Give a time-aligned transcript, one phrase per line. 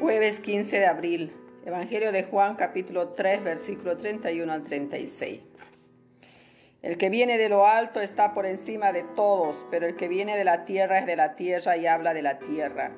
[0.00, 1.32] Jueves 15 de abril,
[1.66, 5.40] Evangelio de Juan capítulo 3 versículo 31 al 36.
[6.82, 10.36] El que viene de lo alto está por encima de todos, pero el que viene
[10.36, 12.92] de la tierra es de la tierra y habla de la tierra.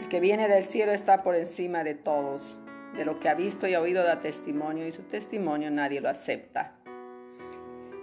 [0.00, 2.58] El que viene del cielo está por encima de todos.
[2.96, 6.08] De lo que ha visto y ha oído da testimonio y su testimonio nadie lo
[6.08, 6.74] acepta.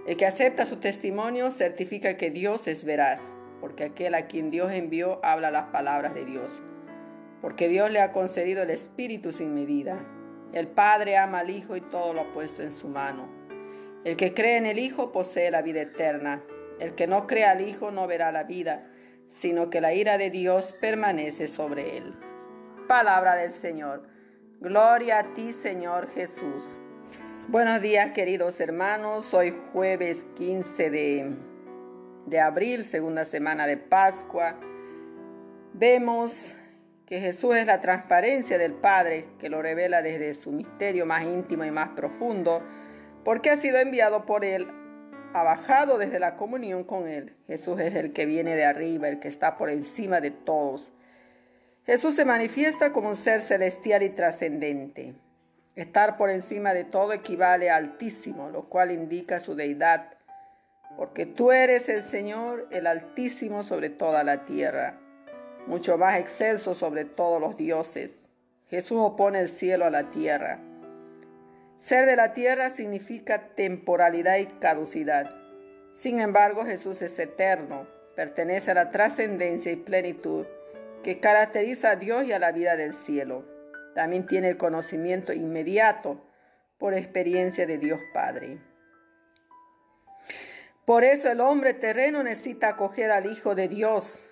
[0.08, 4.72] El que acepta su testimonio certifica que Dios es veraz, porque aquel a quien Dios
[4.72, 6.62] envió habla las palabras de Dios
[7.42, 9.98] porque Dios le ha concedido el Espíritu sin medida.
[10.54, 13.30] El Padre ama al Hijo y todo lo ha puesto en su mano.
[14.04, 16.44] El que cree en el Hijo posee la vida eterna.
[16.80, 18.88] El que no cree al Hijo no verá la vida,
[19.28, 22.16] sino que la ira de Dios permanece sobre él.
[22.88, 24.08] Palabra del Señor.
[24.60, 26.82] Gloria a ti, Señor Jesús.
[27.48, 29.34] Buenos días, queridos hermanos.
[29.34, 31.36] Hoy jueves 15 de,
[32.26, 34.60] de abril, segunda semana de Pascua.
[35.74, 36.56] Vemos
[37.10, 41.66] que Jesús es la transparencia del Padre que lo revela desde su misterio más íntimo
[41.66, 42.62] y más profundo,
[43.26, 44.68] porque ha sido enviado por Él,
[45.34, 47.36] ha bajado desde la comunión con Él.
[47.48, 50.92] Jesús es el que viene de arriba, el que está por encima de todos.
[51.88, 55.16] Jesús se manifiesta como un ser celestial y trascendente.
[55.76, 60.14] Estar por encima de todo equivale a altísimo, lo cual indica su deidad,
[60.96, 65.00] porque tú eres el Señor, el altísimo sobre toda la tierra
[65.68, 68.30] mucho más excelso sobre todos los dioses.
[68.70, 70.60] Jesús opone el cielo a la tierra.
[71.78, 75.34] Ser de la tierra significa temporalidad y caducidad.
[75.94, 80.46] Sin embargo, Jesús es eterno, pertenece a la trascendencia y plenitud
[81.04, 83.46] que caracteriza a Dios y a la vida del cielo.
[83.96, 86.22] También tiene el conocimiento inmediato
[86.78, 88.60] por experiencia de Dios Padre.
[90.86, 94.26] Por eso el hombre terreno necesita acoger al Hijo de Dios,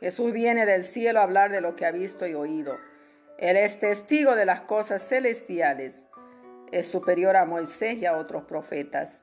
[0.00, 2.78] Jesús viene del cielo a hablar de lo que ha visto y oído.
[3.38, 6.04] Él es testigo de las cosas celestiales.
[6.72, 9.22] Es superior a Moisés y a otros profetas.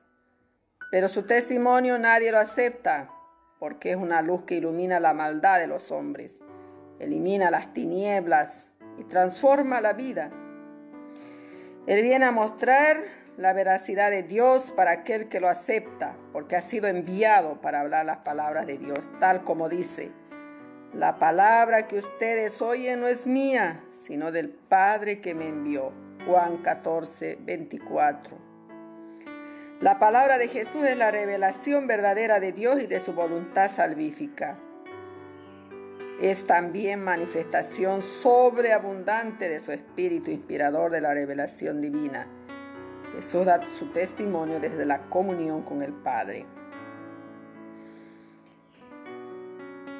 [0.90, 3.10] Pero su testimonio nadie lo acepta,
[3.58, 6.40] porque es una luz que ilumina la maldad de los hombres,
[6.98, 8.68] elimina las tinieblas
[8.98, 10.30] y transforma la vida.
[11.86, 13.02] Él viene a mostrar
[13.36, 18.06] la veracidad de Dios para aquel que lo acepta, porque ha sido enviado para hablar
[18.06, 20.10] las palabras de Dios, tal como dice.
[20.94, 25.92] La palabra que ustedes oyen no es mía, sino del Padre que me envió.
[26.26, 28.38] Juan 14, 24.
[29.80, 34.58] La palabra de Jesús es la revelación verdadera de Dios y de su voluntad salvífica.
[36.22, 42.26] Es también manifestación sobreabundante de su espíritu inspirador de la revelación divina.
[43.14, 46.46] Jesús da su testimonio desde la comunión con el Padre.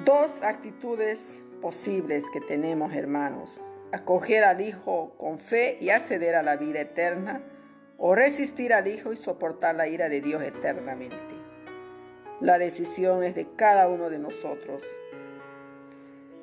[0.04, 3.60] Dos actitudes posibles que tenemos, hermanos.
[3.90, 7.42] Acoger al Hijo con fe y acceder a la vida eterna,
[7.96, 11.16] o resistir al Hijo y soportar la ira de Dios eternamente.
[12.40, 14.84] La decisión es de cada uno de nosotros.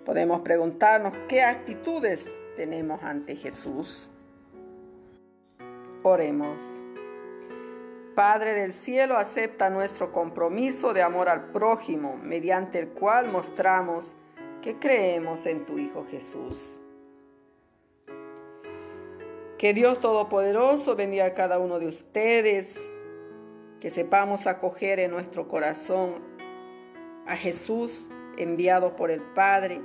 [0.04, 4.10] Podemos preguntarnos qué actitudes tenemos ante Jesús.
[6.04, 6.85] Oremos.
[8.16, 14.14] Padre del cielo, acepta nuestro compromiso de amor al prójimo, mediante el cual mostramos
[14.62, 16.80] que creemos en tu Hijo Jesús.
[19.58, 22.90] Que Dios Todopoderoso bendiga a cada uno de ustedes,
[23.80, 26.24] que sepamos acoger en nuestro corazón
[27.28, 29.82] a Jesús enviado por el Padre,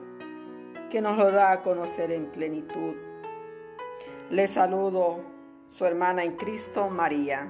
[0.89, 2.95] que nos lo da a conocer en plenitud.
[4.31, 5.21] Les saludo
[5.69, 7.49] su hermana en Cristo, María.